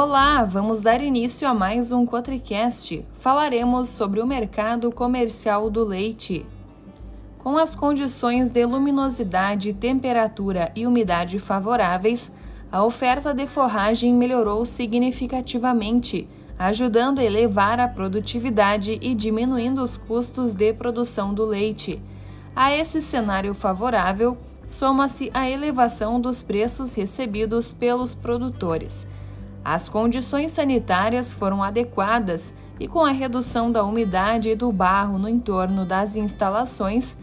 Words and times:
Olá, 0.00 0.44
vamos 0.44 0.80
dar 0.80 1.00
início 1.00 1.48
a 1.48 1.52
mais 1.52 1.90
um 1.90 2.06
Cotricast. 2.06 3.04
Falaremos 3.18 3.88
sobre 3.88 4.20
o 4.20 4.26
mercado 4.28 4.92
comercial 4.92 5.68
do 5.68 5.82
leite. 5.82 6.46
Com 7.40 7.58
as 7.58 7.74
condições 7.74 8.48
de 8.48 8.64
luminosidade, 8.64 9.72
temperatura 9.72 10.70
e 10.76 10.86
umidade 10.86 11.40
favoráveis, 11.40 12.30
a 12.70 12.84
oferta 12.84 13.34
de 13.34 13.44
forragem 13.48 14.14
melhorou 14.14 14.64
significativamente, 14.64 16.28
ajudando 16.56 17.18
a 17.18 17.24
elevar 17.24 17.80
a 17.80 17.88
produtividade 17.88 19.00
e 19.02 19.16
diminuindo 19.16 19.82
os 19.82 19.96
custos 19.96 20.54
de 20.54 20.72
produção 20.72 21.34
do 21.34 21.44
leite. 21.44 22.00
A 22.54 22.72
esse 22.72 23.02
cenário 23.02 23.52
favorável, 23.52 24.38
soma-se 24.64 25.28
a 25.34 25.50
elevação 25.50 26.20
dos 26.20 26.40
preços 26.40 26.94
recebidos 26.94 27.72
pelos 27.72 28.14
produtores 28.14 29.08
as 29.64 29.88
condições 29.88 30.52
sanitárias 30.52 31.32
foram 31.32 31.62
adequadas 31.62 32.54
e, 32.80 32.86
com 32.86 33.04
a 33.04 33.10
redução 33.10 33.70
da 33.70 33.84
umidade 33.84 34.50
e 34.50 34.54
do 34.54 34.72
barro 34.72 35.18
no 35.18 35.28
entorno 35.28 35.84
das 35.84 36.16
instalações, 36.16 37.16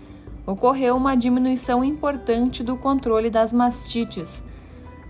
ocorreu 0.45 0.95
uma 0.95 1.16
diminuição 1.16 1.84
importante 1.84 2.63
do 2.63 2.77
controle 2.77 3.29
das 3.29 3.52
mastites. 3.52 4.43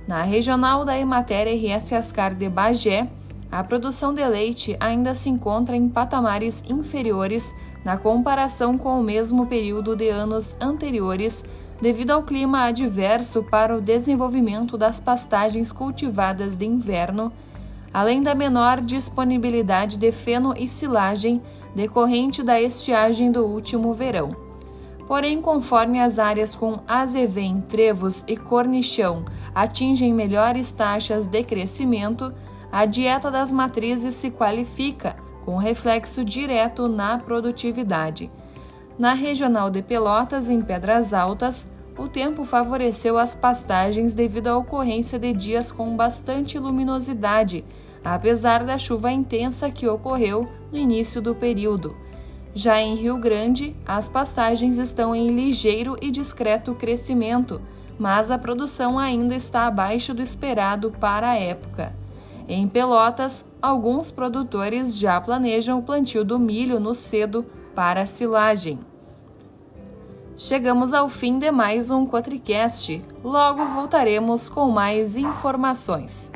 Na 0.08 0.22
regional 0.22 0.86
da 0.86 0.98
Emater 0.98 1.48
RS 1.48 1.92
Ascar 1.94 2.34
de 2.34 2.48
Bagé, 2.48 3.10
a 3.52 3.64
produção 3.64 4.14
de 4.14 4.26
leite 4.26 4.78
ainda 4.80 5.16
se 5.16 5.30
encontra 5.30 5.76
em 5.76 5.90
patamares 5.90 6.64
inferiores 6.68 7.54
na 7.84 7.98
comparação 7.98 8.78
com 8.78 9.00
o 9.00 9.04
mesmo 9.04 9.46
período 9.46 9.96
de 9.96 10.10
anos 10.10 10.56
anteriores 10.60 11.44
devido 11.82 12.12
ao 12.12 12.24
clima 12.24 12.64
adverso 12.64 13.44
para 13.44 13.76
o 13.76 13.82
desenvolvimento 13.82 14.78
das 14.78 15.00
pastagens 15.00 15.72
cultivadas 15.72 16.56
de 16.56 16.66
inverno, 16.66 17.32
além 17.94 18.22
da 18.22 18.36
menor 18.36 18.82
disponibilidade 18.82 19.98
de 19.98 20.12
feno 20.12 20.54
e 20.58 20.68
silagem 20.68 21.42
decorrente 21.76 22.42
da 22.42 22.60
estiagem 22.60 23.32
do 23.32 23.46
último 23.46 23.94
verão. 23.94 24.36
Porém, 25.08 25.40
conforme 25.42 26.00
as 26.00 26.18
áreas 26.18 26.56
com 26.56 26.80
azevém, 26.88 27.62
trevos 27.68 28.24
e 28.28 28.36
cornichão 28.36 29.26
atingem 29.54 30.14
melhores 30.14 30.72
taxas 30.72 31.28
de 31.28 31.44
crescimento, 31.44 32.34
a 32.72 32.86
dieta 32.86 33.30
das 33.30 33.52
matrizes 33.52 34.16
se 34.16 34.32
qualifica, 34.32 35.16
com 35.46 35.58
reflexo 35.58 36.26
direto 36.26 36.88
na 36.88 37.20
produtividade. 37.20 38.32
Na 38.98 39.14
regional 39.14 39.70
de 39.70 39.82
Pelotas, 39.82 40.50
em 40.50 40.62
Pedras 40.62 41.14
Altas, 41.14 41.72
o 41.98 42.08
tempo 42.08 42.44
favoreceu 42.44 43.18
as 43.18 43.34
pastagens 43.34 44.14
devido 44.14 44.48
à 44.48 44.58
ocorrência 44.58 45.18
de 45.18 45.32
dias 45.32 45.72
com 45.72 45.96
bastante 45.96 46.60
luminosidade, 46.60 47.64
apesar 48.04 48.64
da 48.64 48.78
chuva 48.78 49.12
intensa 49.12 49.70
que 49.72 49.88
ocorreu 49.88 50.48
no 50.72 50.78
início 50.78 51.22
do 51.22 51.34
período. 51.34 51.96
Já 52.54 52.80
em 52.80 52.96
Rio 52.96 53.18
Grande, 53.18 53.76
as 53.86 54.08
pastagens 54.08 54.78
estão 54.78 55.16
em 55.16 55.30
ligeiro 55.30 55.98
e 56.02 56.12
discreto 56.12 56.76
crescimento, 56.76 57.62
mas 57.98 58.30
a 58.30 58.38
produção 58.38 59.00
ainda 59.00 59.36
está 59.36 59.66
abaixo 59.66 60.14
do 60.14 60.22
esperado 60.22 60.92
para 60.92 61.30
a 61.30 61.36
época. 61.36 61.94
Em 62.48 62.68
Pelotas, 62.68 63.50
alguns 63.62 64.12
produtores 64.12 64.98
já 64.98 65.20
planejam 65.20 65.80
o 65.80 65.84
plantio 65.84 66.24
do 66.24 66.38
milho 66.38 66.80
no 66.80 66.94
cedo 66.94 67.46
para 67.74 68.06
silagem. 68.06 68.80
Chegamos 70.38 70.94
ao 70.94 71.08
fim 71.08 71.40
de 71.40 71.50
mais 71.50 71.90
um 71.90 72.06
Quatricast. 72.06 73.02
Logo 73.24 73.66
voltaremos 73.68 74.50
com 74.50 74.70
mais 74.70 75.16
informações. 75.16 76.30